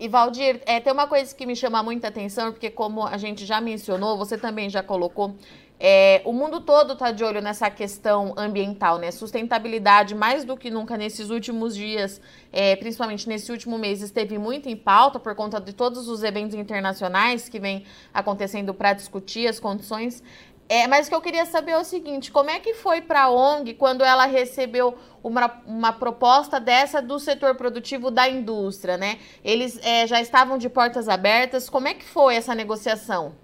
E 0.00 0.08
Valdir, 0.08 0.62
é, 0.64 0.80
tem 0.80 0.90
uma 0.94 1.06
coisa 1.06 1.34
que 1.34 1.44
me 1.44 1.54
chama 1.54 1.82
muita 1.82 2.08
atenção, 2.08 2.52
porque 2.52 2.70
como 2.70 3.06
a 3.06 3.18
gente 3.18 3.44
já 3.44 3.60
mencionou, 3.60 4.16
você 4.16 4.38
também 4.38 4.70
já 4.70 4.82
colocou, 4.82 5.36
é, 5.78 6.22
o 6.24 6.32
mundo 6.32 6.62
todo 6.62 6.94
está 6.94 7.10
de 7.10 7.22
olho 7.22 7.42
nessa 7.42 7.70
questão 7.70 8.32
ambiental, 8.34 8.98
né? 8.98 9.10
Sustentabilidade, 9.10 10.14
mais 10.14 10.42
do 10.42 10.56
que 10.56 10.70
nunca 10.70 10.96
nesses 10.96 11.28
últimos 11.28 11.74
dias, 11.74 12.18
é, 12.50 12.76
principalmente 12.76 13.28
nesse 13.28 13.52
último 13.52 13.76
mês, 13.78 14.00
esteve 14.00 14.38
muito 14.38 14.70
em 14.70 14.76
pauta 14.76 15.18
por 15.18 15.34
conta 15.34 15.60
de 15.60 15.74
todos 15.74 16.08
os 16.08 16.22
eventos 16.22 16.54
internacionais 16.54 17.48
que 17.48 17.58
vêm 17.58 17.84
acontecendo 18.12 18.72
para 18.72 18.94
discutir 18.94 19.48
as 19.48 19.60
condições 19.60 20.22
é, 20.70 20.86
mas 20.86 21.08
o 21.08 21.10
que 21.10 21.16
eu 21.16 21.20
queria 21.20 21.44
saber 21.44 21.72
é 21.72 21.78
o 21.78 21.82
seguinte: 21.82 22.30
como 22.30 22.48
é 22.48 22.60
que 22.60 22.74
foi 22.74 23.00
para 23.00 23.24
a 23.24 23.28
ONG 23.28 23.74
quando 23.74 24.04
ela 24.04 24.24
recebeu 24.24 24.96
uma, 25.20 25.60
uma 25.66 25.92
proposta 25.92 26.60
dessa 26.60 27.02
do 27.02 27.18
setor 27.18 27.56
produtivo 27.56 28.08
da 28.08 28.28
indústria, 28.28 28.96
né? 28.96 29.18
Eles 29.44 29.80
é, 29.82 30.06
já 30.06 30.20
estavam 30.20 30.56
de 30.56 30.68
portas 30.68 31.08
abertas. 31.08 31.68
Como 31.68 31.88
é 31.88 31.94
que 31.94 32.04
foi 32.04 32.36
essa 32.36 32.54
negociação? 32.54 33.34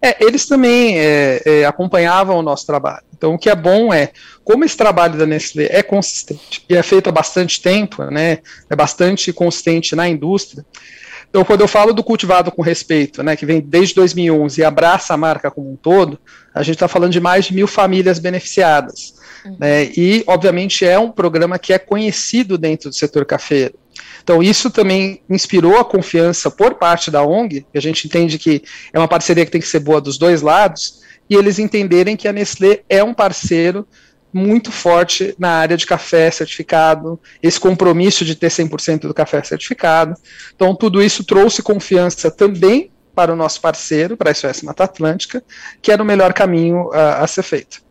É, 0.00 0.24
eles 0.24 0.46
também 0.46 0.98
é, 0.98 1.42
é, 1.44 1.64
acompanhavam 1.66 2.38
o 2.38 2.42
nosso 2.42 2.64
trabalho. 2.64 3.04
Então, 3.14 3.34
o 3.34 3.38
que 3.38 3.50
é 3.50 3.54
bom 3.54 3.92
é, 3.92 4.12
como 4.42 4.64
esse 4.64 4.76
trabalho 4.78 5.18
da 5.18 5.26
Nestlé 5.26 5.68
é 5.70 5.82
consistente 5.82 6.64
e 6.68 6.74
é 6.74 6.82
feito 6.82 7.08
há 7.08 7.12
bastante 7.12 7.60
tempo, 7.60 8.02
né, 8.04 8.38
é 8.68 8.76
bastante 8.76 9.32
consistente 9.32 9.94
na 9.94 10.08
indústria, 10.08 10.64
então, 11.34 11.44
quando 11.44 11.62
eu 11.62 11.66
falo 11.66 11.92
do 11.92 12.04
cultivado 12.04 12.52
com 12.52 12.62
respeito, 12.62 13.20
né, 13.20 13.34
que 13.34 13.44
vem 13.44 13.60
desde 13.60 13.92
2011 13.96 14.60
e 14.60 14.64
abraça 14.64 15.14
a 15.14 15.16
marca 15.16 15.50
como 15.50 15.68
um 15.68 15.74
todo, 15.74 16.16
a 16.54 16.62
gente 16.62 16.76
está 16.76 16.86
falando 16.86 17.10
de 17.10 17.18
mais 17.18 17.46
de 17.46 17.54
mil 17.56 17.66
famílias 17.66 18.20
beneficiadas. 18.20 19.16
Uhum. 19.44 19.56
Né, 19.58 19.86
e, 19.96 20.22
obviamente, 20.28 20.86
é 20.86 20.96
um 20.96 21.10
programa 21.10 21.58
que 21.58 21.72
é 21.72 21.78
conhecido 21.80 22.56
dentro 22.56 22.88
do 22.88 22.94
setor 22.94 23.24
cafeiro. 23.24 23.74
Então, 24.22 24.40
isso 24.40 24.70
também 24.70 25.22
inspirou 25.28 25.76
a 25.76 25.84
confiança 25.84 26.52
por 26.52 26.74
parte 26.74 27.10
da 27.10 27.24
ONG, 27.24 27.66
que 27.72 27.78
a 27.78 27.82
gente 27.82 28.06
entende 28.06 28.38
que 28.38 28.62
é 28.92 28.98
uma 29.00 29.08
parceria 29.08 29.44
que 29.44 29.50
tem 29.50 29.60
que 29.60 29.66
ser 29.66 29.80
boa 29.80 30.00
dos 30.00 30.16
dois 30.16 30.40
lados, 30.40 31.00
e 31.28 31.34
eles 31.34 31.58
entenderem 31.58 32.16
que 32.16 32.28
a 32.28 32.32
Nestlé 32.32 32.82
é 32.88 33.02
um 33.02 33.12
parceiro 33.12 33.84
muito 34.34 34.72
forte 34.72 35.32
na 35.38 35.50
área 35.50 35.76
de 35.76 35.86
café 35.86 36.28
certificado, 36.28 37.20
esse 37.40 37.60
compromisso 37.60 38.24
de 38.24 38.34
ter 38.34 38.48
100% 38.48 39.02
do 39.02 39.14
café 39.14 39.40
certificado. 39.44 40.14
Então, 40.56 40.74
tudo 40.74 41.00
isso 41.00 41.22
trouxe 41.22 41.62
confiança 41.62 42.32
também 42.32 42.90
para 43.14 43.32
o 43.32 43.36
nosso 43.36 43.60
parceiro, 43.60 44.16
para 44.16 44.32
a 44.32 44.34
SOS 44.34 44.62
Mata 44.62 44.82
Atlântica, 44.82 45.42
que 45.80 45.92
era 45.92 46.02
o 46.02 46.06
melhor 46.06 46.32
caminho 46.32 46.92
a, 46.92 47.20
a 47.20 47.26
ser 47.28 47.44
feito. 47.44 47.83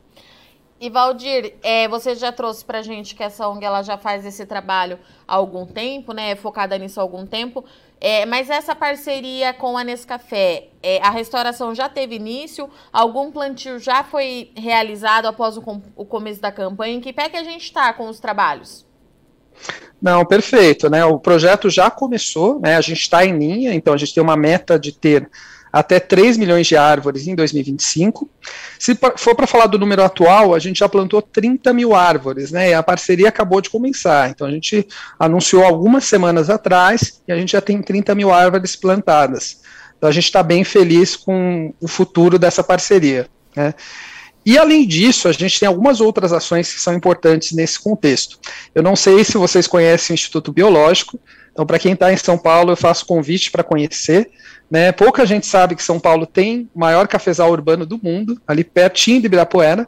E 0.83 0.89
Valdir, 0.89 1.53
é, 1.63 1.87
você 1.87 2.13
já 2.13 2.29
trouxe 2.29 2.65
para 2.65 2.81
gente 2.81 3.15
que 3.15 3.23
essa 3.23 3.47
ONG 3.47 3.63
ela 3.63 3.81
já 3.83 3.97
faz 3.97 4.25
esse 4.25 4.45
trabalho 4.45 4.99
há 5.25 5.33
algum 5.33 5.65
tempo, 5.65 6.11
né? 6.11 6.31
É 6.31 6.35
focada 6.35 6.77
nisso 6.77 6.99
há 6.99 7.03
algum 7.03 7.25
tempo. 7.25 7.63
É, 8.01 8.25
mas 8.25 8.49
essa 8.49 8.75
parceria 8.75 9.53
com 9.53 9.77
a 9.77 9.83
Nescafé, 9.85 10.67
é, 10.83 10.99
a 11.01 11.09
restauração 11.09 11.73
já 11.73 11.87
teve 11.87 12.15
início? 12.15 12.69
Algum 12.91 13.31
plantio 13.31 13.79
já 13.79 14.03
foi 14.03 14.51
realizado 14.57 15.25
após 15.25 15.55
o, 15.55 15.63
o 15.95 16.03
começo 16.03 16.41
da 16.41 16.51
campanha? 16.51 16.95
Em 16.95 16.99
que 16.99 17.13
pé 17.13 17.29
que 17.29 17.37
a 17.37 17.45
gente 17.45 17.63
está 17.63 17.93
com 17.93 18.09
os 18.09 18.19
trabalhos? 18.19 18.85
Não, 20.01 20.25
perfeito, 20.25 20.89
né? 20.89 21.05
O 21.05 21.17
projeto 21.17 21.69
já 21.69 21.89
começou, 21.89 22.59
né? 22.59 22.75
A 22.75 22.81
gente 22.81 22.99
está 22.99 23.25
em 23.25 23.37
linha, 23.37 23.73
então 23.73 23.93
a 23.93 23.97
gente 23.97 24.13
tem 24.13 24.21
uma 24.21 24.35
meta 24.35 24.77
de 24.77 24.91
ter 24.91 25.31
até 25.73 25.99
3 25.99 26.37
milhões 26.37 26.67
de 26.67 26.77
árvores 26.77 27.27
em 27.27 27.33
2025. 27.33 28.29
Se 28.77 28.95
for 29.17 29.33
para 29.33 29.47
falar 29.47 29.65
do 29.65 29.79
número 29.79 30.03
atual, 30.03 30.53
a 30.53 30.59
gente 30.59 30.77
já 30.77 30.87
plantou 30.87 31.19
30 31.19 31.73
mil 31.73 31.95
árvores, 31.95 32.51
né? 32.51 32.69
E 32.69 32.73
a 32.75 32.83
parceria 32.83 33.29
acabou 33.29 33.59
de 33.59 33.71
começar. 33.71 34.29
Então 34.29 34.45
a 34.45 34.51
gente 34.51 34.87
anunciou 35.17 35.63
algumas 35.63 36.03
semanas 36.03 36.51
atrás 36.51 37.23
e 37.27 37.31
a 37.31 37.35
gente 37.35 37.53
já 37.53 37.61
tem 37.61 37.81
30 37.81 38.13
mil 38.13 38.31
árvores 38.31 38.75
plantadas. 38.75 39.61
Então 39.97 40.07
a 40.07 40.13
gente 40.13 40.25
está 40.25 40.43
bem 40.43 40.63
feliz 40.63 41.15
com 41.15 41.73
o 41.81 41.87
futuro 41.87 42.37
dessa 42.37 42.63
parceria. 42.63 43.27
Né? 43.55 43.73
E 44.45 44.59
além 44.59 44.85
disso, 44.85 45.27
a 45.27 45.31
gente 45.31 45.59
tem 45.59 45.67
algumas 45.67 46.01
outras 46.01 46.33
ações 46.33 46.71
que 46.71 46.79
são 46.79 46.93
importantes 46.93 47.53
nesse 47.53 47.79
contexto. 47.79 48.37
Eu 48.75 48.83
não 48.83 48.95
sei 48.95 49.23
se 49.23 49.37
vocês 49.37 49.65
conhecem 49.65 50.13
o 50.13 50.15
Instituto 50.15 50.51
Biológico, 50.51 51.19
então 51.53 51.65
para 51.65 51.79
quem 51.79 51.93
está 51.93 52.11
em 52.11 52.17
São 52.17 52.37
Paulo, 52.37 52.71
eu 52.71 52.75
faço 52.75 53.05
convite 53.05 53.51
para 53.51 53.63
conhecer. 53.63 54.31
Né? 54.69 54.91
Pouca 54.91 55.25
gente 55.25 55.45
sabe 55.45 55.75
que 55.75 55.83
São 55.83 55.99
Paulo 55.99 56.25
tem 56.25 56.67
o 56.73 56.79
maior 56.79 57.07
cafezal 57.07 57.51
urbano 57.51 57.85
do 57.85 57.99
mundo, 58.01 58.41
ali 58.47 58.63
pertinho 58.63 59.21
de 59.21 59.27
Ibirapuera, 59.27 59.87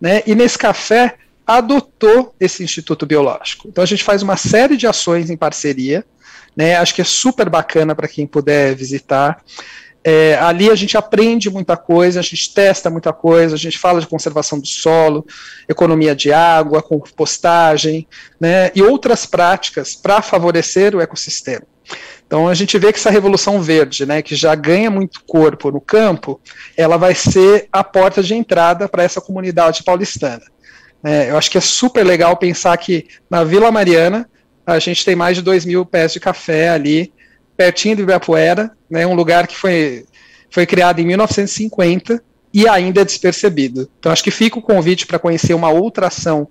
né? 0.00 0.22
e 0.24 0.34
nesse 0.36 0.56
café 0.56 1.16
adotou 1.44 2.32
esse 2.38 2.62
Instituto 2.62 3.04
Biológico. 3.04 3.68
Então 3.68 3.82
a 3.82 3.86
gente 3.86 4.04
faz 4.04 4.22
uma 4.22 4.36
série 4.36 4.76
de 4.76 4.86
ações 4.86 5.30
em 5.30 5.36
parceria, 5.36 6.04
né? 6.56 6.76
acho 6.76 6.94
que 6.94 7.02
é 7.02 7.04
super 7.04 7.48
bacana 7.50 7.92
para 7.92 8.06
quem 8.06 8.24
puder 8.24 8.76
visitar. 8.76 9.42
É, 10.02 10.36
ali 10.36 10.70
a 10.70 10.74
gente 10.74 10.96
aprende 10.96 11.50
muita 11.50 11.76
coisa, 11.76 12.20
a 12.20 12.22
gente 12.22 12.54
testa 12.54 12.88
muita 12.88 13.12
coisa, 13.12 13.54
a 13.54 13.58
gente 13.58 13.78
fala 13.78 14.00
de 14.00 14.06
conservação 14.06 14.58
do 14.58 14.66
solo, 14.66 15.26
economia 15.68 16.14
de 16.14 16.32
água, 16.32 16.82
compostagem, 16.82 18.08
né, 18.40 18.70
e 18.74 18.82
outras 18.82 19.26
práticas 19.26 19.94
para 19.94 20.22
favorecer 20.22 20.94
o 20.94 21.00
ecossistema. 21.00 21.66
Então 22.26 22.48
a 22.48 22.54
gente 22.54 22.78
vê 22.78 22.92
que 22.92 22.98
essa 22.98 23.10
revolução 23.10 23.60
verde, 23.60 24.06
né, 24.06 24.22
que 24.22 24.34
já 24.34 24.54
ganha 24.54 24.90
muito 24.90 25.22
corpo 25.26 25.70
no 25.70 25.80
campo, 25.80 26.40
ela 26.76 26.96
vai 26.96 27.14
ser 27.14 27.68
a 27.70 27.84
porta 27.84 28.22
de 28.22 28.34
entrada 28.34 28.88
para 28.88 29.02
essa 29.02 29.20
comunidade 29.20 29.82
paulistana. 29.82 30.42
É, 31.02 31.30
eu 31.30 31.36
acho 31.36 31.50
que 31.50 31.58
é 31.58 31.62
super 31.62 32.06
legal 32.06 32.36
pensar 32.36 32.76
que 32.78 33.06
na 33.28 33.42
Vila 33.42 33.70
Mariana 33.70 34.30
a 34.66 34.78
gente 34.78 35.04
tem 35.04 35.16
mais 35.16 35.36
de 35.36 35.42
2 35.42 35.64
mil 35.64 35.84
pés 35.84 36.12
de 36.12 36.20
café 36.20 36.68
ali, 36.68 37.12
pertinho 37.60 37.94
de 37.94 38.00
Ibirapuera, 38.00 38.74
né, 38.88 39.06
um 39.06 39.12
lugar 39.12 39.46
que 39.46 39.54
foi, 39.54 40.06
foi 40.50 40.64
criado 40.64 40.98
em 40.98 41.04
1950 41.04 42.24
e 42.54 42.66
ainda 42.66 43.02
é 43.02 43.04
despercebido. 43.04 43.86
Então 43.98 44.10
acho 44.10 44.24
que 44.24 44.30
fica 44.30 44.58
o 44.58 44.62
convite 44.62 45.06
para 45.06 45.18
conhecer 45.18 45.52
uma 45.52 45.68
outra 45.68 46.06
ação 46.06 46.48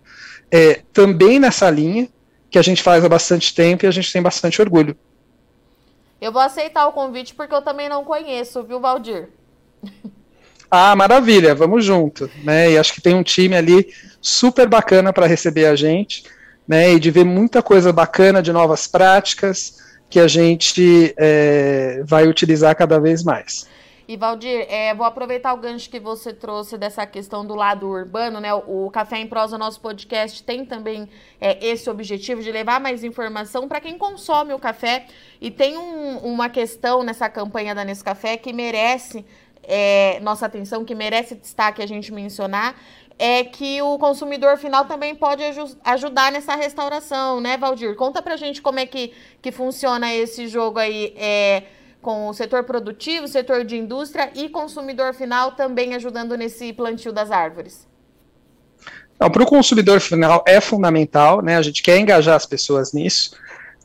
é, 0.52 0.84
também 0.94 1.40
nessa 1.40 1.68
linha, 1.68 2.08
que 2.52 2.60
a 2.60 2.62
gente 2.62 2.84
faz 2.84 3.04
há 3.04 3.10
bastante 3.10 3.56
tempo 3.56 3.86
e 3.86 3.88
a 3.88 3.92
gente 3.92 4.14
tem 4.14 4.22
bastante 4.22 4.62
orgulho. 4.62 4.96
Eu 6.22 6.32
vou 6.32 6.44
aceitar 6.44 6.86
o 6.86 6.92
convite 6.92 7.34
porque 7.34 7.56
eu 7.56 7.64
também 7.64 7.90
não 7.90 8.04
conheço, 8.04 8.62
viu, 8.62 8.80
Valdir? 8.80 9.30
Ah, 10.70 10.96
maravilha, 10.96 11.56
vamos 11.56 11.84
junto, 11.84 12.30
né? 12.44 12.70
E 12.70 12.78
acho 12.78 12.94
que 12.94 13.02
tem 13.02 13.16
um 13.16 13.24
time 13.24 13.56
ali 13.56 13.92
super 14.22 14.68
bacana 14.68 15.12
para 15.12 15.26
receber 15.26 15.66
a 15.66 15.76
gente, 15.76 16.24
né? 16.68 16.94
E 16.94 17.00
de 17.00 17.10
ver 17.10 17.26
muita 17.26 17.64
coisa 17.64 17.92
bacana 17.92 18.44
de 18.44 18.54
novas 18.54 18.86
práticas 18.86 19.89
que 20.10 20.20
a 20.20 20.28
gente 20.28 21.14
é, 21.18 22.02
vai 22.06 22.28
utilizar 22.28 22.76
cada 22.76 23.00
vez 23.00 23.24
mais. 23.24 23.68
E 24.10 24.18
Valdir, 24.18 24.66
é, 24.68 24.92
vou 24.96 25.06
aproveitar 25.06 25.54
o 25.54 25.58
gancho 25.58 25.88
que 25.88 26.00
você 26.00 26.34
trouxe 26.34 26.80
dessa 26.80 27.06
questão 27.06 27.46
do 27.46 27.54
lado 27.54 27.88
urbano, 27.88 28.40
né? 28.40 28.52
O, 28.52 28.90
Café 28.90 29.20
em 29.20 29.28
Prosa, 29.28 29.56
nosso 29.56 29.80
podcast, 29.80 30.42
tem 30.42 30.66
também 30.66 31.08
é, 31.40 31.64
esse 31.64 31.88
objetivo 31.92 32.42
de 32.42 32.52
levar 32.52 32.80
mais 32.80 33.04
informação 33.04 33.68
para 33.68 33.80
quem 33.80 34.00
consome 34.00 34.52
o 34.52 34.58
café. 34.58 35.06
E 35.40 35.52
tem 35.52 35.78
um, 35.78 36.18
uma 36.18 36.50
questão 36.50 37.04
nessa 37.04 37.30
campanha 37.30 37.76
da 37.76 37.86
Nescafé 37.86 38.36
que 38.36 38.52
merece 38.52 39.24
é, 39.62 40.20
nossa 40.22 40.48
atenção, 40.48 40.84
que 40.84 40.96
merece 40.96 41.36
destaque 41.36 41.80
a 41.80 41.86
gente 41.86 42.12
mencionar, 42.12 42.76
é 43.20 43.44
que 43.44 43.82
o 43.82 44.00
consumidor 44.00 44.58
final 44.58 44.86
também 44.86 45.14
pode 45.14 45.44
ajudar 45.84 46.32
nessa 46.32 46.56
restauração, 46.56 47.42
né, 47.42 47.58
Valdir? 47.58 47.96
Conta 47.96 48.22
pra 48.22 48.38
gente 48.38 48.62
como 48.62 48.80
é 48.80 48.86
que, 48.86 49.14
que 49.42 49.52
funciona 49.52 50.12
esse 50.16 50.48
jogo 50.48 50.80
aí. 50.80 51.14
É, 51.18 51.64
com 52.02 52.30
o 52.30 52.34
setor 52.34 52.64
produtivo, 52.64 53.28
setor 53.28 53.66
de 53.66 53.76
indústria 53.76 54.32
e 54.34 54.48
consumidor 54.50 55.14
final 55.14 55.52
também 55.52 55.96
ajudando 55.96 56.38
nesse 56.38 56.72
plantio 56.72 57.12
das 57.12 57.30
árvores? 57.30 57.88
Para 59.18 59.44
o 59.44 59.46
consumidor 59.46 60.00
final 60.00 60.42
é 60.48 60.62
fundamental, 60.62 61.42
né? 61.42 61.58
A 61.58 61.62
gente 61.62 61.84
quer 61.84 61.98
engajar 62.00 62.38
as 62.38 62.46
pessoas 62.46 62.94
nisso. 62.94 63.36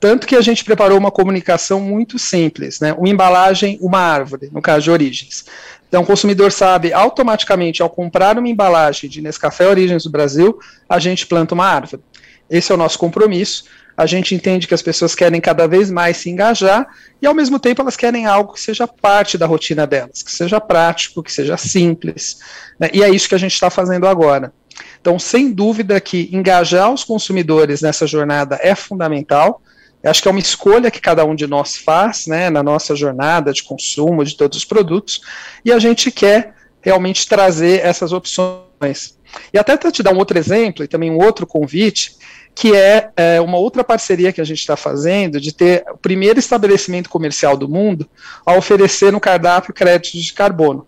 Tanto 0.04 0.26
que 0.26 0.37
a 0.37 0.42
gente 0.42 0.62
preparou 0.62 0.99
uma 0.99 1.11
comunicação 1.11 1.80
muito 1.80 2.18
simples, 2.18 2.78
né? 2.78 2.92
Uma 2.92 3.08
embalagem, 3.08 3.78
uma 3.80 3.99
árvore, 3.99 4.50
no 4.52 4.61
caso 4.61 4.82
de 4.82 4.90
origens. 4.90 5.46
Então, 5.88 6.02
o 6.02 6.06
consumidor 6.06 6.52
sabe 6.52 6.92
automaticamente, 6.92 7.80
ao 7.80 7.88
comprar 7.88 8.37
uma 8.37 8.46
embalagem 8.46 9.08
de 9.08 9.23
Nescafé 9.23 9.66
Origens 9.66 10.04
do 10.04 10.11
Brasil, 10.11 10.58
a 10.87 10.99
gente 10.99 11.26
planta 11.26 11.54
uma 11.54 11.64
árvore. 11.64 12.02
Esse 12.50 12.70
é 12.70 12.75
o 12.75 12.78
nosso 12.78 12.99
compromisso 12.99 13.64
a 13.96 14.06
gente 14.06 14.34
entende 14.34 14.66
que 14.66 14.75
as 14.75 14.82
pessoas 14.82 15.14
querem 15.14 15.40
cada 15.40 15.66
vez 15.66 15.90
mais 15.90 16.16
se 16.16 16.28
engajar 16.28 16.87
e, 17.23 17.26
ao 17.26 17.34
mesmo 17.34 17.58
tempo, 17.58 17.80
elas 17.80 17.96
querem 17.96 18.26
algo 18.26 18.52
que 18.52 18.61
seja 18.61 18.88
parte 18.88 19.38
da 19.38 19.46
rotina 19.46 19.87
delas, 19.87 20.23
que 20.23 20.32
seja 20.32 20.61
prático, 20.61 21.23
que 21.23 21.32
seja 21.32 21.56
simples. 21.56 22.38
Né? 22.78 22.90
E 22.92 23.02
é 23.02 23.08
isso 23.08 23.28
que 23.28 23.37
a 23.37 23.38
gente 23.38 23.54
está 23.54 23.70
fazendo 23.70 24.06
agora. 24.06 24.52
Então, 25.00 25.18
sem 25.18 25.52
dúvida 25.52 26.00
que 26.00 26.28
engajar 26.32 26.92
os 26.92 27.04
consumidores 27.04 27.80
nessa 27.80 28.06
jornada 28.06 28.58
é 28.61 28.75
fundamental. 28.75 29.62
Eu 30.04 30.11
acho 30.11 30.20
que 30.20 30.28
é 30.28 30.30
uma 30.30 30.38
escolha 30.38 30.90
que 30.90 31.00
cada 31.00 31.25
um 31.25 31.34
de 31.34 31.46
nós 31.46 31.78
faz, 31.78 32.26
né, 32.26 32.50
na 32.50 32.62
nossa 32.62 32.94
jornada 32.94 33.54
de 33.54 33.62
consumo 33.62 34.23
de 34.23 34.37
todos 34.37 34.58
os 34.58 34.64
produtos, 34.64 35.23
e 35.64 35.73
a 35.73 35.78
gente 35.78 36.11
quer 36.11 36.54
realmente 36.82 37.26
trazer 37.26 37.80
essas 37.80 38.12
opções. 38.12 39.18
E 39.50 39.58
até 39.58 39.78
te 39.90 40.02
dar 40.02 40.12
um 40.12 40.18
outro 40.18 40.38
exemplo 40.38 40.84
e 40.84 40.88
também 40.88 41.11
um 41.11 41.16
outro 41.16 41.46
convite, 41.46 42.16
que 42.54 42.76
é, 42.76 43.11
é, 43.16 43.40
uma 43.40 43.56
outra 43.56 43.82
parceria 43.82 44.30
que 44.30 44.42
a 44.42 44.44
gente 44.44 44.61
está 44.61 44.76
fazendo 44.76 45.40
de 45.40 45.52
ter 45.52 45.82
o 45.90 45.96
primeiro 45.96 46.38
estabelecimento 46.38 47.08
comercial 47.08 47.56
do 47.56 47.66
mundo 47.66 48.06
a 48.44 48.54
oferecer 48.54 49.11
no 49.11 49.18
cardápio 49.18 49.73
créditos 49.73 50.23
de 50.23 50.34
carbono. 50.34 50.87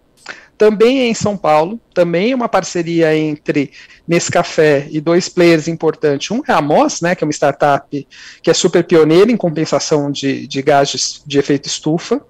Também 0.58 1.00
é 1.00 1.08
em 1.08 1.14
São 1.14 1.36
Paulo, 1.36 1.78
também 1.92 2.32
é 2.32 2.34
uma 2.34 2.48
parceria 2.48 3.14
entre 3.16 3.70
Nescafé 4.08 4.86
e 4.90 5.00
dois 5.00 5.28
players 5.28 5.68
importantes. 5.68 6.30
Um 6.30 6.40
é 6.48 6.52
a 6.52 6.62
Moss, 6.62 7.00
né, 7.00 7.14
que 7.14 7.22
é 7.22 7.26
uma 7.26 7.32
startup 7.32 8.06
que 8.42 8.50
é 8.50 8.54
super 8.54 8.82
pioneira 8.84 9.30
em 9.30 9.36
compensação 9.36 10.10
de, 10.10 10.46
de 10.46 10.62
gases 10.62 11.22
de 11.26 11.38
efeito 11.38 11.66
estufa, 11.66 12.22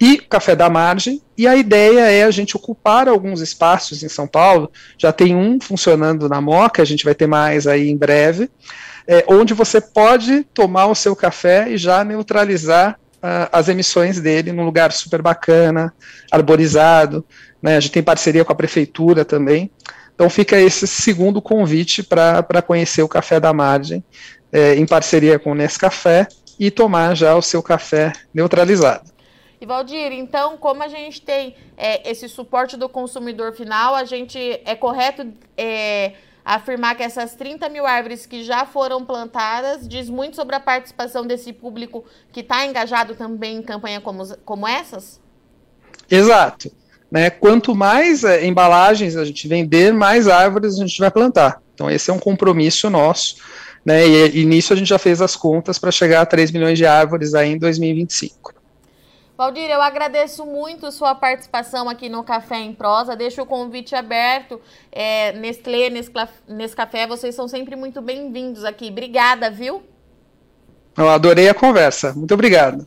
e 0.00 0.18
Café 0.18 0.56
da 0.56 0.68
Margem. 0.68 1.22
E 1.36 1.46
a 1.46 1.54
ideia 1.54 2.10
é 2.10 2.24
a 2.24 2.30
gente 2.30 2.56
ocupar 2.56 3.08
alguns 3.08 3.40
espaços 3.40 4.02
em 4.02 4.08
São 4.08 4.26
Paulo. 4.26 4.70
Já 4.96 5.12
tem 5.12 5.36
um 5.36 5.60
funcionando 5.60 6.28
na 6.28 6.40
Moca, 6.40 6.82
a 6.82 6.86
gente 6.86 7.04
vai 7.04 7.14
ter 7.14 7.26
mais 7.26 7.66
aí 7.66 7.88
em 7.88 7.96
breve, 7.96 8.50
é, 9.06 9.24
onde 9.28 9.54
você 9.54 9.80
pode 9.80 10.44
tomar 10.52 10.86
o 10.86 10.94
seu 10.94 11.14
café 11.14 11.68
e 11.70 11.78
já 11.78 12.02
neutralizar 12.04 12.98
uh, 13.18 13.48
as 13.52 13.68
emissões 13.68 14.20
dele 14.20 14.52
num 14.52 14.64
lugar 14.64 14.92
super 14.92 15.22
bacana, 15.22 15.92
arborizado. 16.30 17.24
Né? 17.62 17.76
A 17.76 17.80
gente 17.80 17.92
tem 17.92 18.02
parceria 18.02 18.44
com 18.44 18.52
a 18.52 18.56
prefeitura 18.56 19.24
também. 19.24 19.70
Então 20.14 20.28
fica 20.28 20.58
esse 20.60 20.86
segundo 20.86 21.40
convite 21.40 22.02
para 22.02 22.62
conhecer 22.62 23.02
o 23.02 23.08
Café 23.08 23.38
da 23.38 23.52
Margem, 23.52 24.02
é, 24.52 24.74
em 24.74 24.86
parceria 24.86 25.38
com 25.38 25.52
o 25.52 25.54
Nescafé, 25.54 26.26
e 26.58 26.70
tomar 26.70 27.14
já 27.14 27.36
o 27.36 27.42
seu 27.42 27.62
café 27.62 28.12
neutralizado. 28.34 29.12
E 29.60 29.66
Valdir, 29.66 30.12
então, 30.12 30.56
como 30.56 30.82
a 30.82 30.88
gente 30.88 31.20
tem 31.20 31.54
é, 31.76 32.08
esse 32.10 32.28
suporte 32.28 32.76
do 32.76 32.88
consumidor 32.88 33.52
final, 33.52 33.94
a 33.94 34.04
gente 34.04 34.38
é 34.64 34.74
correto 34.74 35.32
é, 35.56 36.12
afirmar 36.44 36.96
que 36.96 37.02
essas 37.02 37.34
30 37.34 37.68
mil 37.68 37.84
árvores 37.84 38.24
que 38.24 38.42
já 38.44 38.64
foram 38.64 39.04
plantadas 39.04 39.86
diz 39.86 40.08
muito 40.08 40.36
sobre 40.36 40.54
a 40.54 40.60
participação 40.60 41.26
desse 41.26 41.52
público 41.52 42.04
que 42.32 42.40
está 42.40 42.64
engajado 42.66 43.14
também 43.14 43.58
em 43.58 43.62
campanha 43.62 44.00
como, 44.00 44.36
como 44.38 44.66
essas? 44.66 45.20
Exato. 46.08 46.70
Né, 47.10 47.30
quanto 47.30 47.74
mais 47.74 48.24
é, 48.24 48.44
embalagens 48.44 49.16
a 49.16 49.24
gente 49.24 49.48
vender, 49.48 49.92
mais 49.92 50.28
árvores 50.28 50.74
a 50.74 50.86
gente 50.86 50.98
vai 50.98 51.10
plantar. 51.10 51.60
Então, 51.74 51.90
esse 51.90 52.10
é 52.10 52.14
um 52.14 52.18
compromisso 52.18 52.90
nosso, 52.90 53.36
né, 53.84 54.06
e, 54.06 54.40
e 54.40 54.44
nisso 54.44 54.72
a 54.72 54.76
gente 54.76 54.88
já 54.88 54.98
fez 54.98 55.22
as 55.22 55.36
contas 55.36 55.78
para 55.78 55.90
chegar 55.90 56.22
a 56.22 56.26
3 56.26 56.50
milhões 56.50 56.76
de 56.76 56.84
árvores 56.84 57.34
aí 57.34 57.52
em 57.52 57.58
2025. 57.58 58.58
Valdir, 59.38 59.70
eu 59.70 59.80
agradeço 59.80 60.44
muito 60.44 60.90
sua 60.90 61.14
participação 61.14 61.88
aqui 61.88 62.08
no 62.08 62.24
Café 62.24 62.56
em 62.56 62.72
Prosa. 62.74 63.14
Deixo 63.14 63.40
o 63.40 63.46
convite 63.46 63.94
aberto. 63.94 64.60
É, 64.90 65.32
Nestlé, 65.34 65.90
Nescafé, 66.48 67.06
vocês 67.06 67.36
são 67.36 67.46
sempre 67.46 67.76
muito 67.76 68.02
bem-vindos 68.02 68.64
aqui. 68.64 68.88
Obrigada, 68.88 69.48
viu? 69.48 69.84
Eu 70.96 71.08
adorei 71.08 71.48
a 71.48 71.54
conversa. 71.54 72.12
Muito 72.14 72.34
obrigado. 72.34 72.84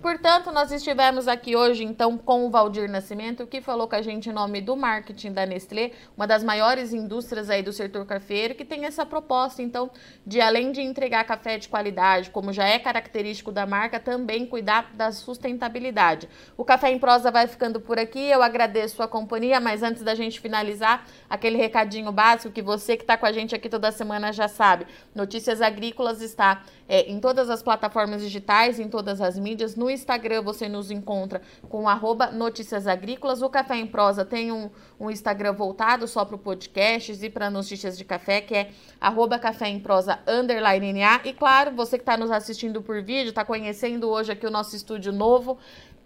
Portanto, 0.00 0.50
nós 0.50 0.72
estivemos 0.72 1.28
aqui 1.28 1.54
hoje, 1.54 1.84
então, 1.84 2.16
com 2.16 2.46
o 2.46 2.50
Valdir 2.50 2.90
Nascimento, 2.90 3.46
que 3.46 3.60
falou 3.60 3.86
com 3.86 3.96
a 3.96 4.00
gente 4.00 4.30
em 4.30 4.32
nome 4.32 4.62
do 4.62 4.74
marketing 4.74 5.30
da 5.30 5.44
Nestlé, 5.44 5.92
uma 6.16 6.26
das 6.26 6.42
maiores 6.42 6.94
indústrias 6.94 7.50
aí 7.50 7.62
do 7.62 7.70
setor 7.70 8.06
cafeiro, 8.06 8.54
que 8.54 8.64
tem 8.64 8.86
essa 8.86 9.04
proposta, 9.04 9.60
então, 9.60 9.90
de 10.26 10.40
além 10.40 10.72
de 10.72 10.80
entregar 10.80 11.24
café 11.24 11.58
de 11.58 11.68
qualidade, 11.68 12.30
como 12.30 12.50
já 12.50 12.64
é 12.64 12.78
característico 12.78 13.52
da 13.52 13.66
marca, 13.66 14.00
também 14.00 14.46
cuidar 14.46 14.90
da 14.94 15.12
sustentabilidade. 15.12 16.30
O 16.56 16.64
Café 16.64 16.90
em 16.90 16.98
Prosa 16.98 17.30
vai 17.30 17.46
ficando 17.46 17.78
por 17.78 17.98
aqui, 17.98 18.20
eu 18.30 18.42
agradeço 18.42 19.02
a 19.02 19.08
companhia, 19.08 19.60
mas 19.60 19.82
antes 19.82 20.02
da 20.02 20.14
gente 20.14 20.40
finalizar, 20.40 21.04
aquele 21.28 21.58
recadinho 21.58 22.10
básico 22.10 22.50
que 22.50 22.62
você 22.62 22.96
que 22.96 23.02
está 23.02 23.18
com 23.18 23.26
a 23.26 23.32
gente 23.32 23.54
aqui 23.54 23.68
toda 23.68 23.92
semana 23.92 24.32
já 24.32 24.48
sabe. 24.48 24.86
Notícias 25.14 25.60
Agrícolas 25.60 26.22
está 26.22 26.62
é, 26.88 27.02
em 27.02 27.20
todas 27.20 27.50
as 27.50 27.62
plataformas 27.62 28.22
digitais, 28.22 28.80
em 28.80 28.88
todas 28.88 29.20
as 29.20 29.38
mídias, 29.38 29.76
no 29.76 29.89
Instagram 29.90 30.42
você 30.42 30.68
nos 30.68 30.90
encontra 30.90 31.42
com 31.68 31.88
arroba 31.88 32.30
Notícias 32.30 32.86
Agrícolas. 32.86 33.42
O 33.42 33.50
Café 33.50 33.76
em 33.76 33.86
Prosa 33.86 34.24
tem 34.24 34.52
um, 34.52 34.70
um 34.98 35.10
Instagram 35.10 35.52
voltado 35.52 36.06
só 36.06 36.24
para 36.24 36.38
podcasts 36.38 37.22
e 37.22 37.28
para 37.30 37.50
notícias 37.50 37.98
de 37.98 38.04
café, 38.04 38.40
que 38.40 38.54
é 38.54 38.70
arroba 39.00 39.38
Café 39.38 39.68
em 39.68 39.80
Prosa 39.80 40.18
underline 40.26 40.92
NA. 40.92 41.20
E 41.24 41.32
claro, 41.32 41.72
você 41.72 41.98
que 41.98 42.02
está 42.02 42.16
nos 42.16 42.30
assistindo 42.30 42.82
por 42.82 43.02
vídeo, 43.02 43.30
está 43.30 43.44
conhecendo 43.44 44.08
hoje 44.08 44.32
aqui 44.32 44.46
o 44.46 44.50
nosso 44.50 44.74
estúdio 44.76 45.12
novo. 45.12 45.58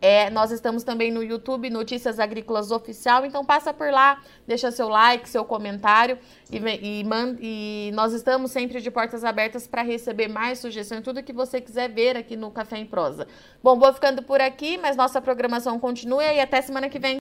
É, 0.05 0.29
nós 0.29 0.51
estamos 0.51 0.85
também 0.85 1.11
no 1.11 1.23
YouTube 1.23 1.71
Notícias 1.71 2.21
Agrícolas 2.21 2.71
Oficial, 2.71 3.25
então 3.25 3.43
passa 3.43 3.73
por 3.73 3.91
lá, 3.91 4.21
deixa 4.47 4.71
seu 4.71 4.87
like, 4.87 5.27
seu 5.27 5.47
comentário 5.47 6.19
e, 6.53 6.59
e, 6.59 7.07
e 7.41 7.91
nós 7.95 8.13
estamos 8.13 8.51
sempre 8.51 8.83
de 8.83 8.91
portas 8.91 9.25
abertas 9.25 9.67
para 9.67 9.81
receber 9.81 10.29
mais 10.29 10.59
sugestões, 10.59 11.01
tudo 11.01 11.23
que 11.23 11.33
você 11.33 11.59
quiser 11.59 11.89
ver 11.89 12.19
aqui 12.19 12.37
no 12.37 12.51
Café 12.51 12.77
em 12.77 12.85
Prosa. 12.85 13.27
Bom, 13.63 13.79
vou 13.79 13.95
ficando 13.95 14.23
por 14.23 14.43
aqui, 14.43 14.77
mas 14.77 14.95
nossa 14.95 15.23
programação 15.23 15.81
continua 15.81 16.23
e 16.23 16.39
até 16.39 16.61
semana 16.61 16.91
que 16.91 16.99
vem. 16.99 17.17